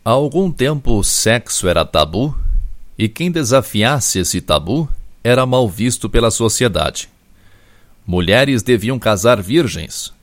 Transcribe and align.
Há 0.05 0.09
algum 0.09 0.49
tempo 0.49 0.99
o 0.99 1.03
sexo 1.03 1.67
era 1.67 1.83
tabu 1.83 2.33
e 2.97 3.09
quem 3.09 3.29
desafiasse 3.29 4.19
esse 4.19 4.39
tabu 4.39 4.87
era 5.21 5.45
mal 5.45 5.67
visto 5.67 6.09
pela 6.09 6.31
sociedade. 6.31 7.10
Mulheres 8.11 8.61
deviam 8.61 8.99
casar 8.99 9.41
virgens. 9.41 10.13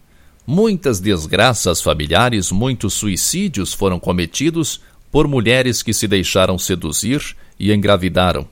Muitas 0.47 1.01
desgraças 1.01 1.81
familiares, 1.81 2.53
muitos 2.53 2.93
suicídios 2.93 3.73
foram 3.73 3.99
cometidos 3.99 4.83
por 5.11 5.27
mulheres 5.27 5.83
que 5.83 5.95
se 5.95 6.07
deixaram 6.07 6.59
seduzir 6.59 7.35
e 7.59 7.73
engravidaram. 7.73 8.47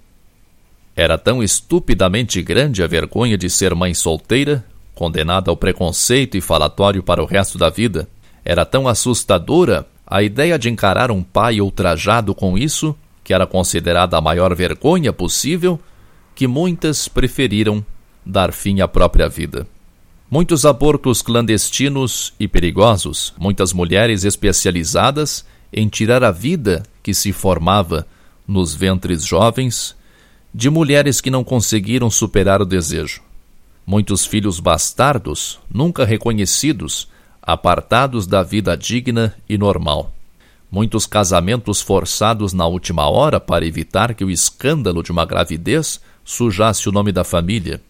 Era 0.97 1.19
tão 1.19 1.43
estupidamente 1.43 2.41
grande 2.41 2.83
a 2.83 2.87
vergonha 2.87 3.37
de 3.37 3.51
ser 3.51 3.75
mãe 3.75 3.93
solteira, 3.93 4.65
condenada 4.95 5.51
ao 5.51 5.57
preconceito 5.59 6.39
e 6.39 6.41
falatório 6.41 7.03
para 7.03 7.23
o 7.23 7.27
resto 7.27 7.59
da 7.59 7.69
vida. 7.69 8.09
Era 8.43 8.65
tão 8.65 8.89
assustadora 8.89 9.87
a 10.07 10.23
ideia 10.23 10.59
de 10.59 10.71
encarar 10.71 11.11
um 11.11 11.23
pai 11.23 11.61
ultrajado 11.61 12.35
com 12.35 12.57
isso 12.57 12.97
que 13.23 13.35
era 13.35 13.47
considerada 13.47 14.16
a 14.16 14.21
maior 14.23 14.55
vergonha 14.55 15.13
possível, 15.13 15.79
que 16.35 16.47
muitas 16.47 17.07
preferiram 17.07 17.85
dar 18.27 18.53
fim 18.53 18.80
à 18.80 18.89
própria 18.89 19.29
vida. 19.29 19.66
Muitos 20.29 20.66
abortos 20.66 21.23
clandestinos 21.23 22.35
e 22.39 22.49
perigosos, 22.49 23.32
muitas 23.38 23.73
mulheres 23.73 24.24
especializadas 24.24 25.46
em 25.73 25.88
tirar 25.88 26.24
a 26.24 26.32
vida 26.32 26.82
que 27.02 27.15
se 27.15 27.32
formava 27.32 28.07
nos 28.47 28.74
ventres 28.74 29.24
jovens 29.24 29.95
de 30.52 30.69
mulheres 30.69 31.21
que 31.21 31.30
não 31.30 31.45
conseguiram 31.45 32.10
superar 32.10 32.60
o 32.60 32.66
desejo. 32.66 33.23
Muitos 33.87 34.27
filhos 34.27 34.59
bastardos, 34.59 35.60
nunca 35.73 36.04
reconhecidos, 36.04 37.09
apartados 37.41 38.27
da 38.27 38.43
vida 38.43 38.77
digna 38.77 39.32
e 39.49 39.57
normal 39.57 40.13
muitos 40.71 41.07
casamentos 41.07 41.80
forçados 41.80 42.52
na 42.52 42.66
última 42.66 43.09
hora 43.09 43.38
para 43.41 43.66
evitar 43.66 44.15
que 44.15 44.24
o 44.24 44.30
escândalo 44.30 45.02
de 45.02 45.10
uma 45.10 45.24
gravidez 45.24 46.01
sujasse 46.24 46.88
o 46.88 46.93
nome 46.93 47.13
da 47.13 47.24
família, 47.24 47.80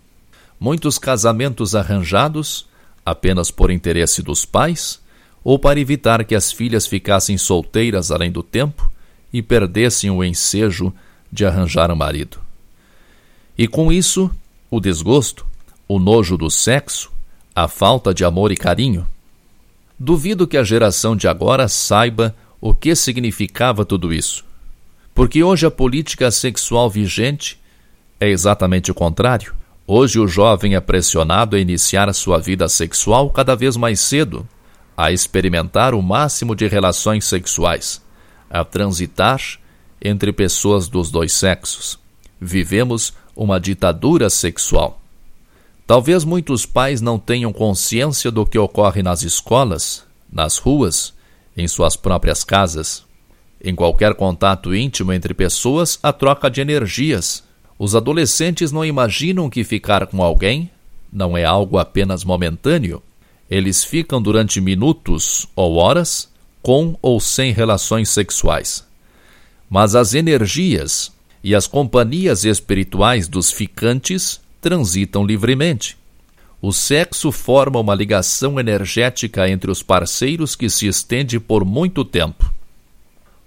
muitos 0.59 0.99
casamentos 0.99 1.75
arranjados 1.75 2.67
apenas 3.05 3.51
por 3.51 3.71
interesse 3.71 4.23
dos 4.23 4.45
pais 4.45 5.01
ou 5.45 5.59
para 5.59 5.79
evitar 5.79 6.25
que 6.25 6.35
as 6.35 6.51
filhas 6.51 6.87
ficassem 6.87 7.39
solteiras 7.39 8.11
além 8.11 8.33
do 8.33 8.43
tempo 8.43 8.91
e 9.33 9.41
perdessem 9.41 10.11
o 10.11 10.25
ensejo 10.25 10.93
de 11.31 11.45
arranjar 11.45 11.91
um 11.91 11.95
marido. 11.95 12.41
E 13.57 13.69
com 13.69 13.93
isso, 13.93 14.31
o 14.71 14.81
desgosto, 14.81 15.47
o 15.87 15.99
nojo 15.99 16.37
do 16.37 16.51
sexo, 16.51 17.13
a 17.55 17.69
falta 17.69 18.13
de 18.13 18.25
amor 18.25 18.51
e 18.51 18.57
carinho. 18.57 19.07
Duvido 19.99 20.47
que 20.47 20.57
a 20.57 20.65
geração 20.65 21.17
de 21.17 21.29
agora 21.29 21.69
saiba 21.69 22.35
o 22.61 22.75
que 22.75 22.95
significava 22.95 23.85
tudo 23.85 24.13
isso. 24.13 24.45
Porque 25.15 25.43
hoje 25.43 25.65
a 25.65 25.71
política 25.71 26.31
sexual 26.31 26.91
vigente 26.91 27.59
é 28.21 28.29
exatamente 28.29 28.91
o 28.91 28.95
contrário. 28.95 29.55
Hoje 29.89 30.19
o 30.19 30.27
jovem 30.27 30.75
é 30.75 30.81
pressionado 30.81 31.55
a 31.55 31.61
iniciar 31.61 32.13
sua 32.13 32.41
vida 32.41 32.69
sexual 32.69 33.31
cada 33.31 33.55
vez 33.55 33.77
mais 33.77 34.01
cedo, 34.01 34.45
a 34.97 35.13
experimentar 35.13 35.95
o 35.95 36.03
máximo 36.03 36.57
de 36.57 36.67
relações 36.67 37.25
sexuais, 37.25 38.03
a 38.51 38.65
transitar 38.65 39.41
entre 40.03 40.33
pessoas 40.33 40.89
dos 40.89 41.09
dois 41.13 41.33
sexos. 41.33 42.01
Vivemos 42.41 43.15
uma 43.37 43.61
ditadura 43.61 44.29
sexual. 44.29 45.01
Talvez 45.87 46.25
muitos 46.25 46.67
pais 46.67 47.01
não 47.01 47.17
tenham 47.17 47.53
consciência 47.53 48.29
do 48.33 48.45
que 48.45 48.59
ocorre 48.59 49.05
nas 49.05 49.23
escolas, 49.23 50.05
nas 50.33 50.59
ruas, 50.59 51.15
em 51.57 51.69
suas 51.69 51.95
próprias 51.95 52.43
casas. 52.43 53.05
Em 53.63 53.73
qualquer 53.73 54.17
contato 54.17 54.75
íntimo 54.75 55.13
entre 55.13 55.33
pessoas, 55.33 55.97
a 56.03 56.13
troca 56.13 56.51
de 56.51 56.61
energias. 56.61 57.46
Os 57.79 57.95
adolescentes 57.95 58.73
não 58.73 58.85
imaginam 58.85 59.51
que 59.51 59.63
ficar 59.63 60.07
com 60.07 60.23
alguém 60.23 60.71
não 61.13 61.37
é 61.37 61.45
algo 61.45 61.79
apenas 61.79 62.25
momentâneo. 62.25 63.03
Eles 63.51 63.85
ficam 63.85 64.21
durante 64.21 64.61
minutos 64.61 65.47
ou 65.55 65.77
horas 65.77 66.29
com 66.63 66.97
ou 67.01 67.21
sem 67.21 67.53
relações 67.53 68.09
sexuais. 68.09 68.85
Mas 69.69 69.95
as 69.95 70.15
energias 70.15 71.13
e 71.43 71.55
as 71.55 71.67
companhias 71.67 72.45
espirituais 72.45 73.29
dos 73.29 73.53
ficantes 73.53 74.41
transitam 74.61 75.25
livremente. 75.25 75.97
O 76.61 76.73
sexo 76.73 77.31
forma 77.31 77.79
uma 77.79 77.95
ligação 77.95 78.59
energética 78.59 79.49
entre 79.49 79.71
os 79.71 79.83
parceiros 79.83 80.57
que 80.57 80.69
se 80.69 80.87
estende 80.87 81.39
por 81.39 81.65
muito 81.65 82.05
tempo. 82.05 82.53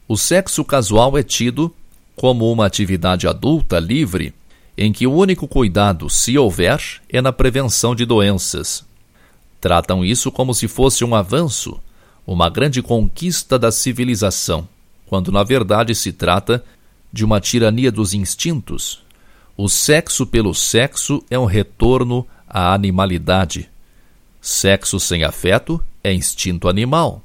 O 0.08 0.16
sexo 0.16 0.64
casual 0.64 1.18
é 1.18 1.24
tido 1.24 1.74
como 2.20 2.52
uma 2.52 2.66
atividade 2.66 3.30
adulta 3.30 3.80
livre 3.80 4.34
em 4.78 4.92
que 4.92 5.08
o 5.08 5.14
único 5.14 5.48
cuidado, 5.48 6.10
se 6.10 6.38
houver, 6.38 6.82
é 7.08 7.22
na 7.22 7.32
prevenção 7.32 7.96
de 7.96 8.06
doenças. 8.06 8.86
Tratam 9.62 10.04
isso 10.04 10.30
como 10.30 10.54
se 10.54 10.68
fosse 10.68 11.06
um 11.06 11.16
avanço, 11.16 11.80
uma 12.28 12.50
grande 12.50 12.82
conquista 12.82 13.58
da 13.58 13.72
civilização, 13.72 14.68
quando 15.06 15.32
na 15.32 15.46
verdade 15.46 15.96
se 15.96 16.12
trata 16.12 16.62
de 17.10 17.24
uma 17.24 17.40
tirania 17.40 17.90
dos 17.90 18.14
instintos. 18.14 19.02
O 19.56 19.70
sexo 19.70 20.28
pelo 20.28 20.54
sexo 20.54 21.24
é 21.30 21.40
um 21.40 21.46
retorno 21.46 22.28
a 22.50 22.74
animalidade. 22.74 23.70
Sexo 24.42 25.00
sem 25.00 25.24
afeto 25.24 25.82
é 26.04 26.12
instinto 26.12 26.68
animal. 26.68 27.24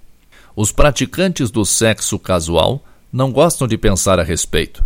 Os 0.55 0.71
praticantes 0.71 1.50
do 1.50 1.65
sexo 1.65 2.16
casual 2.16 2.81
não 3.14 3.30
gostam 3.30 3.69
de 3.69 3.78
pensar 3.78 4.19
a 4.19 4.25
respeito. 4.25 4.84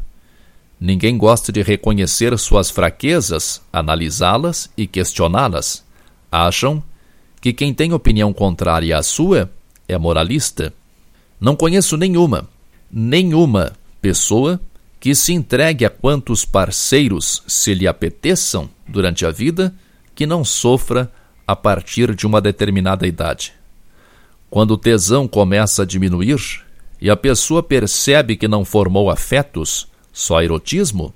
Ninguém 0.78 1.16
gosta 1.16 1.50
de 1.50 1.62
reconhecer 1.62 2.38
suas 2.38 2.68
fraquezas, 2.68 3.62
analisá-las 3.72 4.70
e 4.76 4.86
questioná-las. 4.86 5.82
Acham 6.30 6.82
que 7.40 7.54
quem 7.54 7.72
tem 7.72 7.94
opinião 7.94 8.30
contrária 8.34 8.98
à 8.98 9.02
sua 9.02 9.50
é 9.88 9.96
moralista. 9.96 10.74
Não 11.40 11.56
conheço 11.56 11.96
nenhuma, 11.96 12.46
nenhuma 12.92 13.72
pessoa 13.98 14.60
que 15.00 15.14
se 15.14 15.32
entregue 15.32 15.86
a 15.86 15.90
quantos 15.90 16.44
parceiros 16.44 17.42
se 17.46 17.72
lhe 17.72 17.88
apeteçam 17.88 18.68
durante 18.86 19.24
a 19.24 19.30
vida 19.30 19.74
que 20.14 20.26
não 20.26 20.44
sofra 20.44 21.10
a 21.46 21.56
partir 21.56 22.14
de 22.14 22.26
uma 22.26 22.42
determinada 22.42 23.06
idade. 23.06 23.54
Quando 24.50 24.72
o 24.72 24.78
tesão 24.78 25.26
começa 25.26 25.82
a 25.82 25.86
diminuir 25.86 26.67
e 27.00 27.10
a 27.10 27.16
pessoa 27.16 27.62
percebe 27.62 28.36
que 28.36 28.48
não 28.48 28.64
formou 28.64 29.10
afetos, 29.10 29.88
só 30.12 30.42
erotismo, 30.42 31.14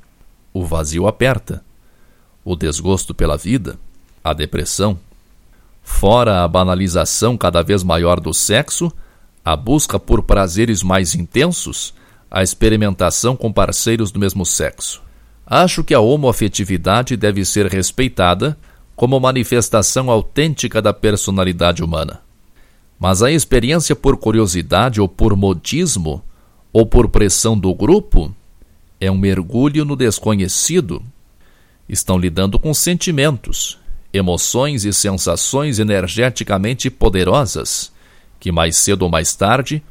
o 0.53 0.65
vazio 0.65 1.07
aperta. 1.07 1.65
O 2.45 2.55
desgosto 2.55 3.15
pela 3.15 3.37
vida, 3.37 3.79
a 4.23 4.33
depressão. 4.33 4.99
Fora 5.83 6.45
a 6.45 6.49
banalização 6.49 7.37
cada 7.37 7.63
vez 7.63 7.83
maior 7.83 8.21
do 8.21 8.33
sexo, 8.33 8.93
a 9.45 9.57
busca 9.57 9.99
por 9.99 10.23
prazeres 10.23 10.83
mais 10.83 11.15
intensos, 11.15 11.95
a 12.31 12.43
experimentação 12.43 13.37
com 13.37 13.53
parceiros 13.53 14.13
do 14.13 14.21
mesmo 14.21 14.47
sexo. 14.47 15.03
Acho 15.45 15.83
que 15.83 15.93
a 15.95 16.01
homoafetividade 16.01 17.17
deve 17.17 17.45
ser 17.45 17.67
respeitada 17.67 18.57
como 18.95 19.19
manifestação 19.19 20.11
autêntica 20.11 20.81
da 20.81 20.93
personalidade 20.93 21.83
humana. 21.83 22.21
Mas 23.03 23.21
a 23.21 23.33
experiência 23.33 23.97
por 23.97 24.17
curiosidade 24.17 25.01
ou 25.01 25.09
por 25.09 25.35
modismo 25.35 26.23
ou 26.73 26.87
por 26.87 27.09
pressão 27.09 27.59
do 27.59 27.75
grupo 27.75 28.33
é 29.01 29.11
um 29.11 29.19
mergulho 29.19 29.85
no 29.85 29.97
desconhecido. 29.97 31.03
Estão 31.89 32.17
lidando 32.17 32.61
com 32.61 32.73
sentimentos, 32.73 33.77
emoções 34.13 34.85
e 34.85 34.93
sensações 34.93 35.81
energeticamente 35.81 36.89
poderosas 36.91 37.91
que 38.39 38.53
mais 38.53 38.77
cedo 38.77 39.03
ou 39.03 39.11
mais 39.11 39.35
tarde 39.35 39.83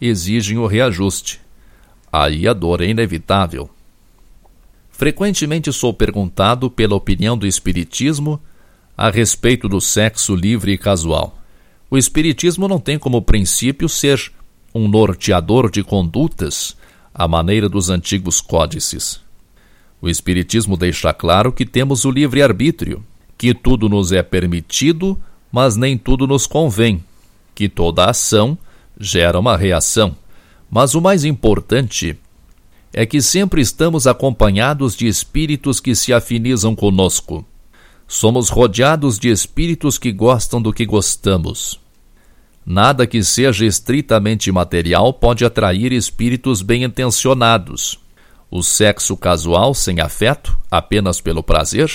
exigem 0.00 0.56
o 0.56 0.66
reajuste. 0.66 1.42
Aí 2.10 2.48
a 2.48 2.54
dor 2.54 2.80
é 2.80 2.86
inevitável. 2.86 3.68
Frequentemente 4.90 5.70
sou 5.70 5.92
perguntado 5.92 6.70
pela 6.70 6.94
opinião 6.94 7.36
do 7.36 7.46
Espiritismo 7.46 8.40
a 8.96 9.10
respeito 9.10 9.68
do 9.68 9.82
sexo 9.82 10.34
livre 10.34 10.72
e 10.72 10.78
casual. 10.78 11.43
O 11.90 11.98
Espiritismo 11.98 12.66
não 12.66 12.78
tem 12.78 12.98
como 12.98 13.22
princípio 13.22 13.88
ser 13.88 14.32
um 14.74 14.88
norteador 14.88 15.70
de 15.70 15.82
condutas 15.84 16.76
à 17.12 17.28
maneira 17.28 17.68
dos 17.68 17.90
antigos 17.90 18.40
códices. 18.40 19.20
O 20.00 20.08
Espiritismo 20.08 20.76
deixa 20.76 21.12
claro 21.12 21.52
que 21.52 21.64
temos 21.64 22.04
o 22.04 22.10
livre-arbítrio, 22.10 23.04
que 23.38 23.54
tudo 23.54 23.88
nos 23.88 24.12
é 24.12 24.22
permitido 24.22 25.18
mas 25.54 25.76
nem 25.76 25.96
tudo 25.96 26.26
nos 26.26 26.48
convém, 26.48 27.00
que 27.54 27.68
toda 27.68 28.06
ação 28.06 28.58
gera 28.98 29.38
uma 29.38 29.56
reação. 29.56 30.16
Mas 30.68 30.96
o 30.96 31.00
mais 31.00 31.24
importante 31.24 32.18
é 32.92 33.06
que 33.06 33.22
sempre 33.22 33.62
estamos 33.62 34.08
acompanhados 34.08 34.96
de 34.96 35.06
espíritos 35.06 35.78
que 35.78 35.94
se 35.94 36.12
afinizam 36.12 36.74
conosco. 36.74 37.46
Somos 38.06 38.48
rodeados 38.50 39.18
de 39.18 39.30
espíritos 39.30 39.98
que 39.98 40.12
gostam 40.12 40.60
do 40.60 40.72
que 40.72 40.84
gostamos. 40.84 41.80
Nada 42.64 43.06
que 43.06 43.22
seja 43.22 43.66
estritamente 43.66 44.52
material 44.52 45.12
pode 45.12 45.44
atrair 45.44 45.92
espíritos 45.92 46.62
bem 46.62 46.84
intencionados. 46.84 47.98
O 48.50 48.62
sexo 48.62 49.16
casual 49.16 49.74
sem 49.74 50.00
afeto, 50.00 50.56
apenas 50.70 51.20
pelo 51.20 51.42
prazer, 51.42 51.90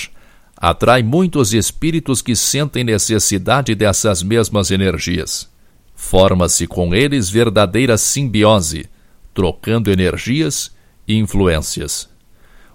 atrai 0.56 1.02
muitos 1.02 1.54
espíritos 1.54 2.20
que 2.20 2.36
sentem 2.36 2.84
necessidade 2.84 3.74
dessas 3.74 4.22
mesmas 4.22 4.70
energias. 4.70 5.48
Forma-se 5.94 6.66
com 6.66 6.94
eles 6.94 7.30
verdadeira 7.30 7.96
simbiose, 7.96 8.90
trocando 9.32 9.90
energias 9.90 10.70
e 11.08 11.16
influências. 11.16 12.09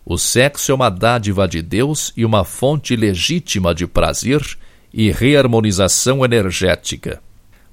O 0.06 0.18
sexo 0.20 0.72
é 0.72 0.76
uma 0.76 0.90
dádiva 0.90 1.48
de 1.48 1.64
Deus 1.64 2.14
e 2.16 2.24
uma 2.24 2.44
fonte 2.44 2.96
legítima 2.96 3.74
de 3.74 3.88
prazer 3.88 4.46
e 4.94 5.10
reharmonização 5.12 6.24
energética. 6.24 7.20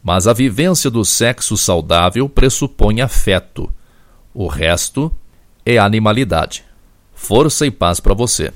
Mas 0.03 0.27
a 0.27 0.33
vivência 0.33 0.91
do 0.91 1.05
sexo 1.05 1.59
saudável 1.59 2.31
pressupõe 2.31 3.03
afeto. 3.03 3.71
O 4.33 4.47
resto 4.47 5.15
é 5.65 5.77
animalidade. 5.77 6.65
Força 7.13 7.67
e 7.67 7.71
paz 7.71 8.01
para 8.01 8.15
você. 8.15 8.51